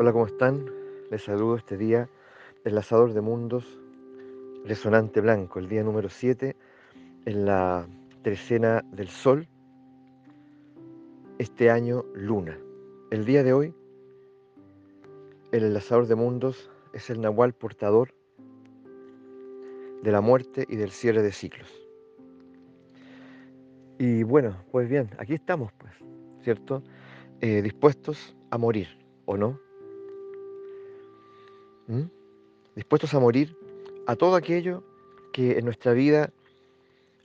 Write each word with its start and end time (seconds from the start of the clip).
Hola, 0.00 0.12
¿cómo 0.12 0.26
están? 0.26 0.64
Les 1.10 1.24
saludo 1.24 1.56
este 1.56 1.76
día, 1.76 2.08
enlazador 2.64 3.14
de 3.14 3.20
mundos, 3.20 3.80
resonante 4.64 5.20
blanco, 5.20 5.58
el 5.58 5.68
día 5.68 5.82
número 5.82 6.08
7 6.08 6.54
en 7.24 7.44
la 7.44 7.84
trecena 8.22 8.84
del 8.92 9.08
Sol, 9.08 9.48
este 11.38 11.68
año 11.68 12.04
Luna. 12.14 12.56
El 13.10 13.24
día 13.24 13.42
de 13.42 13.52
hoy, 13.52 13.74
el 15.50 15.64
enlazador 15.64 16.06
de 16.06 16.14
mundos 16.14 16.70
es 16.92 17.10
el 17.10 17.20
Nahual 17.20 17.52
portador 17.52 18.14
de 20.04 20.12
la 20.12 20.20
muerte 20.20 20.64
y 20.68 20.76
del 20.76 20.92
cierre 20.92 21.22
de 21.22 21.32
ciclos. 21.32 21.72
Y 23.98 24.22
bueno, 24.22 24.62
pues 24.70 24.88
bien, 24.88 25.10
aquí 25.18 25.34
estamos, 25.34 25.72
pues, 25.72 25.92
¿cierto? 26.44 26.84
Eh, 27.40 27.62
dispuestos 27.62 28.36
a 28.50 28.58
morir, 28.58 28.86
¿o 29.24 29.36
no? 29.36 29.58
¿Mm? 31.88 32.02
Dispuestos 32.76 33.12
a 33.14 33.18
morir 33.18 33.56
a 34.06 34.14
todo 34.14 34.36
aquello 34.36 34.84
que 35.32 35.58
en 35.58 35.64
nuestra 35.64 35.92
vida 35.92 36.30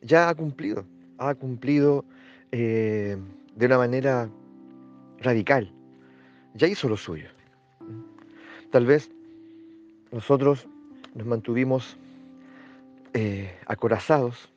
ya 0.02 0.30
ha 0.30 0.36
cumplido, 0.36 0.86
ha 1.18 1.36
cumplido 1.36 2.04
eh, 2.52 3.18
de 3.56 3.66
una 3.66 3.78
manera 3.78 4.30
radical, 5.20 5.72
ya 6.56 6.68
hizo 6.68 6.90
lo 6.90 6.98
suyo. 6.98 7.30
¿Mm? 7.80 8.70
Tal 8.72 8.86
vez 8.86 9.12
nosotros 10.12 10.68
nos 11.14 11.28
mantuvimos 11.28 11.98
eh, 13.14 13.56
acorazados 13.68 14.50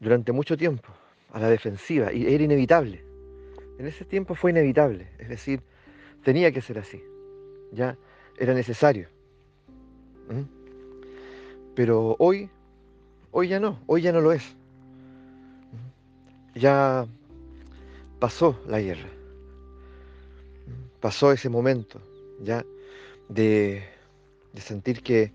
durante 0.00 0.32
mucho 0.32 0.56
tiempo 0.56 0.88
a 1.32 1.40
la 1.40 1.48
defensiva 1.48 2.12
y 2.12 2.26
era 2.26 2.44
inevitable. 2.44 3.04
En 3.78 3.86
ese 3.86 4.04
tiempo 4.04 4.34
fue 4.34 4.50
inevitable, 4.50 5.08
es 5.18 5.28
decir, 5.28 5.60
tenía 6.22 6.50
que 6.52 6.62
ser 6.62 6.78
así, 6.78 7.02
ya 7.76 7.96
era 8.38 8.54
necesario. 8.54 9.08
Pero 11.76 12.16
hoy, 12.18 12.50
hoy 13.30 13.48
ya 13.48 13.60
no, 13.60 13.78
hoy 13.86 14.02
ya 14.02 14.12
no 14.12 14.20
lo 14.20 14.32
es. 14.32 14.56
Ya 16.54 17.06
pasó 18.18 18.58
la 18.66 18.80
guerra, 18.80 19.10
pasó 21.00 21.32
ese 21.32 21.50
momento 21.50 22.00
ya 22.40 22.64
de, 23.28 23.84
de 24.54 24.60
sentir 24.60 25.02
que 25.02 25.32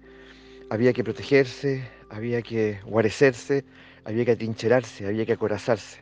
había 0.71 0.93
que 0.93 1.03
protegerse, 1.03 1.87
había 2.09 2.41
que 2.41 2.79
guarecerse, 2.85 3.63
había 4.03 4.25
que 4.25 4.31
atrincherarse, 4.31 5.05
había 5.05 5.25
que 5.25 5.33
acorazarse. 5.33 6.01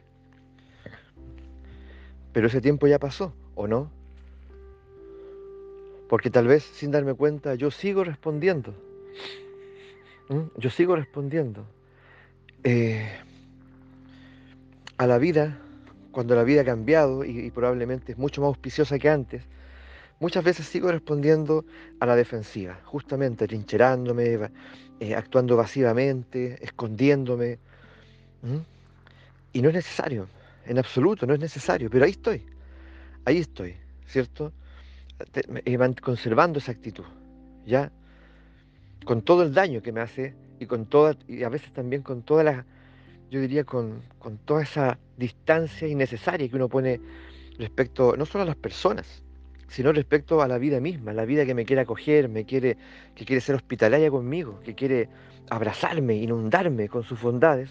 Pero 2.31 2.47
ese 2.47 2.61
tiempo 2.61 2.87
ya 2.87 2.97
pasó, 2.97 3.33
¿o 3.55 3.67
no? 3.67 3.91
Porque 6.09 6.31
tal 6.31 6.47
vez 6.47 6.63
sin 6.63 6.91
darme 6.91 7.13
cuenta 7.13 7.55
yo 7.55 7.69
sigo 7.71 8.03
respondiendo. 8.03 8.73
Yo 10.57 10.69
sigo 10.69 10.95
respondiendo. 10.95 11.65
Eh, 12.63 13.07
a 14.97 15.07
la 15.07 15.17
vida, 15.17 15.57
cuando 16.11 16.35
la 16.35 16.43
vida 16.43 16.61
ha 16.61 16.65
cambiado 16.65 17.23
y, 17.23 17.49
probablemente 17.51 18.11
es 18.11 18.17
mucho 18.17 18.41
más 18.41 18.49
auspiciosa 18.49 18.99
que 18.99 19.09
antes, 19.09 19.43
muchas 20.19 20.43
veces 20.43 20.65
sigo 20.65 20.91
respondiendo 20.91 21.63
a 21.99 22.05
la 22.05 22.15
defensiva, 22.15 22.79
justamente 22.83 23.47
trincherándome, 23.47 24.51
eh, 24.99 25.15
actuando 25.15 25.53
evasivamente, 25.53 26.57
escondiéndome. 26.61 27.59
Y 29.53 29.61
no 29.61 29.69
es 29.69 29.75
necesario, 29.75 30.27
en 30.65 30.79
absoluto, 30.79 31.25
no 31.25 31.33
es 31.33 31.39
necesario, 31.39 31.89
pero 31.89 32.05
ahí 32.05 32.11
estoy, 32.11 32.45
ahí 33.25 33.37
estoy, 33.37 33.75
¿cierto? 34.05 34.51
Conservando 36.01 36.59
esa 36.59 36.71
actitud, 36.71 37.05
¿ya? 37.65 37.91
Con 39.05 39.21
todo 39.21 39.43
el 39.43 39.53
daño 39.53 39.81
que 39.81 39.91
me 39.91 40.01
hace 40.01 40.35
y 40.59 40.65
con 40.65 40.85
toda, 40.85 41.15
y 41.27 41.43
a 41.43 41.49
veces 41.49 41.71
también 41.73 42.01
con 42.01 42.21
toda 42.21 42.43
la, 42.43 42.65
yo 43.29 43.39
diría, 43.39 43.63
con, 43.63 44.01
con 44.19 44.37
toda 44.37 44.63
esa 44.63 44.97
distancia 45.17 45.87
innecesaria 45.87 46.47
que 46.49 46.55
uno 46.55 46.69
pone 46.69 46.99
respecto, 47.57 48.15
no 48.17 48.25
solo 48.25 48.43
a 48.43 48.47
las 48.47 48.55
personas, 48.55 49.23
sino 49.67 49.91
respecto 49.91 50.41
a 50.41 50.47
la 50.47 50.57
vida 50.57 50.79
misma, 50.79 51.13
la 51.13 51.25
vida 51.25 51.45
que 51.45 51.53
me 51.53 51.65
quiere 51.65 51.81
acoger, 51.81 52.27
me 52.27 52.45
quiere, 52.45 52.77
que 53.15 53.25
quiere 53.25 53.41
ser 53.41 53.55
hospitalaria 53.55 54.09
conmigo, 54.09 54.59
que 54.61 54.73
quiere 54.73 55.09
abrazarme, 55.49 56.15
inundarme 56.15 56.89
con 56.89 57.03
sus 57.03 57.21
bondades, 57.21 57.69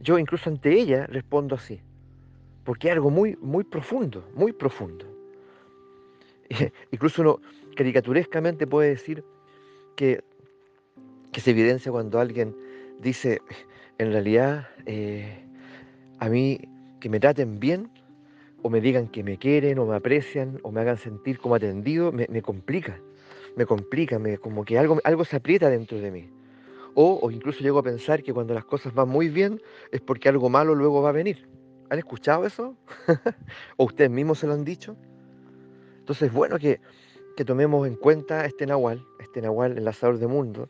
yo 0.00 0.18
incluso 0.18 0.50
ante 0.50 0.72
ella 0.72 1.06
respondo 1.06 1.54
así, 1.54 1.80
porque 2.64 2.88
es 2.88 2.94
algo 2.94 3.10
muy, 3.10 3.36
muy 3.40 3.64
profundo, 3.64 4.28
muy 4.34 4.52
profundo. 4.52 5.11
incluso 6.90 7.22
uno 7.22 7.40
caricaturescamente 7.76 8.66
puede 8.66 8.90
decir 8.90 9.24
que, 9.96 10.22
que 11.32 11.40
se 11.40 11.50
evidencia 11.50 11.92
cuando 11.92 12.20
alguien 12.20 12.54
dice, 13.00 13.40
en 13.98 14.12
realidad, 14.12 14.68
eh, 14.86 15.44
a 16.18 16.28
mí 16.28 16.60
que 17.00 17.08
me 17.08 17.20
traten 17.20 17.58
bien 17.58 17.90
o 18.62 18.70
me 18.70 18.80
digan 18.80 19.08
que 19.08 19.24
me 19.24 19.38
quieren 19.38 19.78
o 19.78 19.86
me 19.86 19.96
aprecian 19.96 20.60
o 20.62 20.70
me 20.70 20.80
hagan 20.80 20.96
sentir 20.96 21.38
como 21.38 21.56
atendido, 21.56 22.12
me, 22.12 22.42
complica, 22.42 23.00
me 23.56 23.66
complica, 23.66 24.18
me, 24.18 24.38
como 24.38 24.64
que 24.64 24.78
algo, 24.78 25.00
algo 25.04 25.24
se 25.24 25.36
aprieta 25.36 25.68
dentro 25.68 25.98
de 25.98 26.10
mí. 26.10 26.30
O, 26.94 27.18
o, 27.22 27.30
incluso 27.30 27.60
llego 27.60 27.78
a 27.78 27.82
pensar 27.82 28.22
que 28.22 28.32
cuando 28.32 28.54
las 28.54 28.64
cosas 28.66 28.94
van 28.94 29.08
muy 29.08 29.28
bien 29.28 29.60
es 29.90 30.00
porque 30.00 30.28
algo 30.28 30.48
malo 30.48 30.74
luego 30.74 31.02
va 31.02 31.08
a 31.08 31.12
venir. 31.12 31.48
¿Han 31.90 31.98
escuchado 31.98 32.46
eso? 32.46 32.76
¿O 33.76 33.84
ustedes 33.84 34.10
mismos 34.10 34.38
se 34.38 34.46
lo 34.46 34.52
han 34.52 34.64
dicho? 34.64 34.96
Entonces 36.12 36.28
es 36.28 36.34
bueno 36.34 36.58
que, 36.58 36.78
que 37.36 37.44
tomemos 37.44 37.86
en 37.86 37.96
cuenta 37.96 38.44
este 38.44 38.66
Nahual, 38.66 39.02
este 39.18 39.40
Nahual 39.40 39.78
enlazador 39.78 40.18
de 40.18 40.26
mundo, 40.26 40.68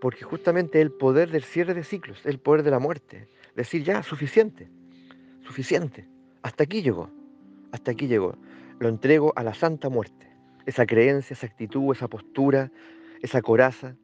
porque 0.00 0.22
justamente 0.22 0.80
el 0.80 0.92
poder 0.92 1.30
del 1.30 1.42
cierre 1.42 1.74
de 1.74 1.82
ciclos, 1.82 2.24
el 2.24 2.38
poder 2.38 2.62
de 2.62 2.70
la 2.70 2.78
muerte. 2.78 3.28
Decir 3.56 3.82
ya, 3.82 4.04
suficiente, 4.04 4.68
suficiente, 5.42 6.06
hasta 6.42 6.62
aquí 6.62 6.80
llegó 6.80 7.10
hasta 7.74 7.90
aquí 7.90 8.06
llegó. 8.06 8.36
Lo 8.78 8.88
entrego 8.88 9.32
a 9.34 9.42
la 9.42 9.52
santa 9.52 9.88
muerte. 9.88 10.28
Esa 10.64 10.86
creencia, 10.86 11.34
esa 11.34 11.46
actitud, 11.46 11.92
esa 11.92 12.06
postura, 12.06 12.70
esa 13.20 13.42
coraza. 13.42 13.96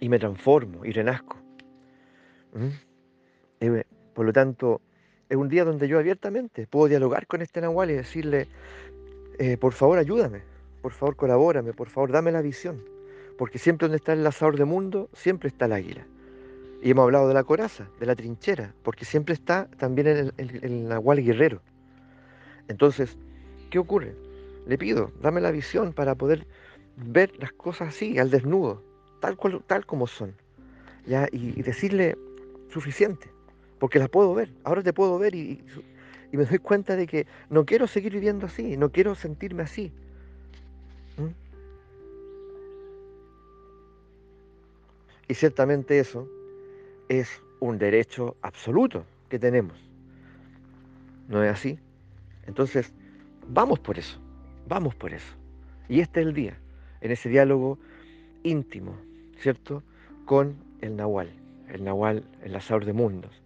Y 0.00 0.08
me 0.08 0.18
transformo 0.18 0.84
y 0.84 0.90
renazco. 0.90 1.36
Eh, 3.60 3.84
por 4.14 4.26
lo 4.26 4.32
tanto, 4.32 4.80
es 5.28 5.36
un 5.36 5.48
día 5.48 5.64
donde 5.64 5.86
yo 5.86 6.00
abiertamente 6.00 6.66
puedo 6.66 6.88
dialogar 6.88 7.28
con 7.28 7.40
este 7.40 7.60
Nahual 7.60 7.92
y 7.92 7.94
decirle, 7.94 8.48
eh, 9.38 9.56
por 9.56 9.72
favor 9.72 9.98
ayúdame, 9.98 10.42
por 10.82 10.92
favor 10.92 11.16
colabórame, 11.16 11.72
por 11.72 11.88
favor 11.88 12.12
dame 12.12 12.32
la 12.32 12.42
visión. 12.42 12.82
Porque 13.38 13.58
siempre 13.58 13.86
donde 13.86 13.96
está 13.96 14.12
el 14.12 14.22
lazador 14.22 14.56
de 14.56 14.64
mundo, 14.64 15.08
siempre 15.12 15.48
está 15.48 15.64
el 15.64 15.72
águila. 15.72 16.06
Y 16.82 16.90
hemos 16.90 17.04
hablado 17.04 17.28
de 17.28 17.34
la 17.34 17.42
coraza, 17.42 17.88
de 17.98 18.06
la 18.06 18.14
trinchera, 18.14 18.74
porque 18.82 19.04
siempre 19.04 19.34
está 19.34 19.68
también 19.78 20.06
el, 20.06 20.32
el 20.36 20.88
Nahual 20.88 21.24
guerrero. 21.24 21.60
Entonces, 22.68 23.16
¿qué 23.70 23.78
ocurre? 23.78 24.14
Le 24.66 24.78
pido, 24.78 25.10
dame 25.20 25.40
la 25.40 25.50
visión 25.50 25.92
para 25.92 26.14
poder 26.14 26.46
ver 26.96 27.32
las 27.38 27.52
cosas 27.52 27.88
así, 27.88 28.18
al 28.18 28.30
desnudo, 28.30 28.82
tal, 29.20 29.36
cual, 29.36 29.62
tal 29.66 29.84
como 29.84 30.06
son. 30.06 30.34
¿ya? 31.06 31.28
Y, 31.32 31.62
decirle, 31.62 32.16
suficiente, 32.68 33.30
porque 33.78 33.98
las 33.98 34.08
puedo 34.08 34.34
ver, 34.34 34.50
ahora 34.64 34.82
te 34.82 34.92
puedo 34.92 35.18
ver 35.18 35.34
y, 35.34 35.64
me 36.36 36.44
doy 36.44 36.58
cuenta 36.58 36.96
de 36.96 37.06
que 37.06 37.26
no 37.50 37.64
quiero 37.64 37.86
seguir 37.86 38.12
viviendo 38.12 38.46
así, 38.46 38.76
no 38.76 38.90
quiero 38.90 39.14
sentirme 39.14 39.62
así. 39.62 39.92
¿Mm? 41.16 41.28
Y 45.28 45.34
ciertamente 45.34 45.98
eso 45.98 46.28
es 47.08 47.28
un 47.60 47.78
derecho 47.78 48.36
absoluto 48.42 49.04
que 49.28 49.38
tenemos. 49.38 49.78
¿No 51.28 51.42
es 51.42 51.50
así? 51.50 51.78
Entonces, 52.46 52.92
vamos 53.48 53.78
por 53.78 53.98
eso, 53.98 54.18
vamos 54.68 54.94
por 54.94 55.12
eso. 55.14 55.32
Y 55.88 56.00
este 56.00 56.20
es 56.20 56.26
el 56.26 56.34
día, 56.34 56.58
en 57.00 57.10
ese 57.10 57.28
diálogo 57.28 57.78
íntimo, 58.42 58.96
¿cierto? 59.38 59.82
Con 60.24 60.56
el 60.80 60.96
Nahual, 60.96 61.30
el 61.68 61.84
Nahual 61.84 62.24
enlazador 62.42 62.84
de 62.84 62.92
mundos. 62.92 63.43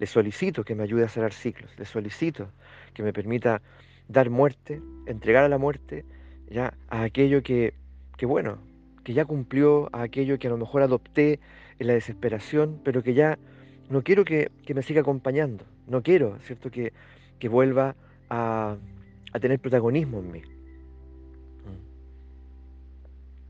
Le 0.00 0.06
solicito 0.06 0.64
que 0.64 0.74
me 0.74 0.82
ayude 0.82 1.04
a 1.04 1.08
cerrar 1.08 1.32
ciclos, 1.32 1.70
le 1.78 1.84
solicito 1.84 2.48
que 2.94 3.02
me 3.02 3.12
permita 3.12 3.62
dar 4.08 4.30
muerte, 4.30 4.80
entregar 5.06 5.44
a 5.44 5.48
la 5.48 5.58
muerte 5.58 6.04
ya 6.48 6.74
a 6.88 7.02
aquello 7.02 7.42
que, 7.42 7.74
que 8.16 8.26
bueno, 8.26 8.58
que 9.04 9.12
ya 9.14 9.24
cumplió, 9.24 9.88
a 9.92 10.02
aquello 10.02 10.38
que 10.38 10.48
a 10.48 10.50
lo 10.50 10.56
mejor 10.56 10.82
adopté 10.82 11.38
en 11.78 11.86
la 11.86 11.92
desesperación, 11.92 12.80
pero 12.82 13.02
que 13.02 13.14
ya 13.14 13.38
no 13.88 14.02
quiero 14.02 14.24
que, 14.24 14.50
que 14.66 14.74
me 14.74 14.82
siga 14.82 15.02
acompañando, 15.02 15.64
no 15.86 16.02
quiero, 16.02 16.38
¿cierto? 16.44 16.70
Que, 16.70 16.92
que 17.38 17.48
vuelva 17.48 17.94
a, 18.28 18.76
tener 19.40 19.58
protagonismo 19.58 20.20
en 20.20 20.32
mí. 20.32 20.40
Mm. 20.40 20.44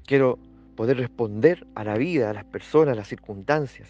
Quiero 0.06 0.38
poder 0.76 0.96
responder 0.96 1.66
a 1.74 1.84
la 1.84 1.96
vida, 1.96 2.30
a 2.30 2.34
las 2.34 2.44
personas, 2.44 2.92
a 2.92 2.96
las 2.96 3.08
circunstancias. 3.08 3.88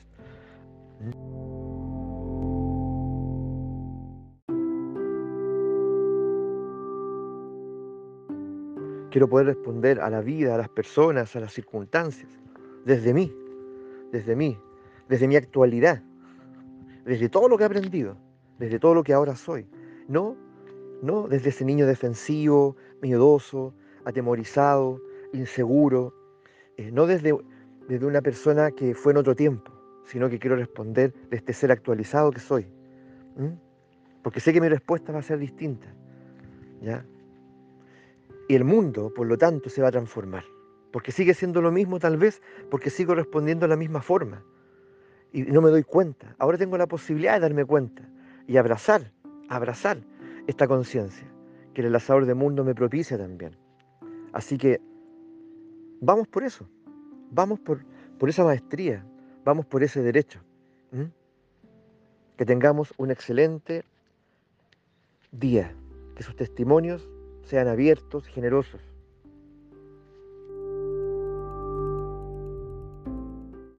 Quiero 9.10 9.28
poder 9.28 9.46
responder 9.46 10.00
a 10.00 10.08
la 10.08 10.20
vida, 10.20 10.54
a 10.54 10.58
las 10.58 10.68
personas, 10.68 11.34
a 11.34 11.40
las 11.40 11.52
circunstancias, 11.52 12.30
desde 12.84 13.12
mí, 13.12 13.32
desde 14.12 14.36
mí, 14.36 14.56
desde 15.08 15.26
mi 15.26 15.36
actualidad, 15.36 16.02
desde 17.04 17.28
todo 17.28 17.48
lo 17.48 17.56
que 17.56 17.64
he 17.64 17.66
aprendido, 17.66 18.16
desde 18.58 18.78
todo 18.78 18.94
lo 18.94 19.02
que 19.02 19.12
ahora 19.12 19.34
soy. 19.34 19.66
No, 20.06 20.36
no 21.02 21.26
desde 21.26 21.50
ese 21.50 21.64
niño 21.64 21.86
defensivo, 21.86 22.76
miedoso, 23.02 23.74
atemorizado, 24.04 25.00
inseguro, 25.32 26.14
eh, 26.76 26.90
no 26.92 27.06
desde, 27.06 27.36
desde 27.88 28.06
una 28.06 28.20
persona 28.20 28.70
que 28.70 28.94
fue 28.94 29.12
en 29.12 29.18
otro 29.18 29.34
tiempo, 29.34 29.72
sino 30.04 30.28
que 30.28 30.38
quiero 30.38 30.56
responder 30.56 31.12
de 31.30 31.36
este 31.36 31.52
ser 31.52 31.72
actualizado 31.72 32.30
que 32.30 32.40
soy. 32.40 32.66
Porque 34.22 34.40
sé 34.40 34.52
que 34.52 34.60
mi 34.60 34.68
respuesta 34.68 35.12
va 35.12 35.20
a 35.20 35.22
ser 35.22 35.38
distinta. 35.38 35.92
¿ya? 36.82 37.04
Y 38.50 38.56
el 38.56 38.64
mundo, 38.64 39.14
por 39.14 39.28
lo 39.28 39.38
tanto, 39.38 39.70
se 39.70 39.80
va 39.80 39.86
a 39.86 39.90
transformar. 39.92 40.42
Porque 40.90 41.12
sigue 41.12 41.34
siendo 41.34 41.62
lo 41.62 41.70
mismo 41.70 42.00
tal 42.00 42.16
vez, 42.16 42.42
porque 42.68 42.90
sigo 42.90 43.14
respondiendo 43.14 43.62
de 43.62 43.68
la 43.68 43.76
misma 43.76 44.02
forma. 44.02 44.42
Y 45.32 45.42
no 45.42 45.62
me 45.62 45.70
doy 45.70 45.84
cuenta. 45.84 46.34
Ahora 46.36 46.58
tengo 46.58 46.76
la 46.76 46.88
posibilidad 46.88 47.34
de 47.34 47.38
darme 47.38 47.64
cuenta 47.64 48.02
y 48.48 48.56
abrazar, 48.56 49.12
abrazar 49.48 49.98
esta 50.48 50.66
conciencia 50.66 51.32
que 51.74 51.82
el 51.82 51.86
enlazador 51.86 52.26
de 52.26 52.34
mundo 52.34 52.64
me 52.64 52.74
propicia 52.74 53.16
también. 53.16 53.56
Así 54.32 54.58
que 54.58 54.80
vamos 56.00 56.26
por 56.26 56.42
eso, 56.42 56.68
vamos 57.30 57.60
por, 57.60 57.84
por 58.18 58.30
esa 58.30 58.42
maestría, 58.42 59.06
vamos 59.44 59.64
por 59.64 59.84
ese 59.84 60.02
derecho. 60.02 60.40
Que 62.36 62.44
tengamos 62.44 62.92
un 62.96 63.12
excelente 63.12 63.84
día, 65.30 65.72
que 66.16 66.24
sus 66.24 66.34
testimonios 66.34 67.08
sean 67.44 67.68
abiertos, 67.68 68.26
generosos, 68.26 68.80